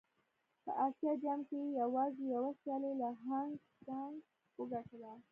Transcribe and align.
په 0.63 0.71
اسيا 0.85 1.13
جام 1.23 1.39
کې 1.47 1.55
يې 1.63 1.67
يوازې 1.81 2.23
يوه 2.35 2.51
سيالي 2.59 2.91
له 3.01 3.09
هانګ 3.25 3.53
کانګ 3.85 4.15
وګټله. 4.59 5.13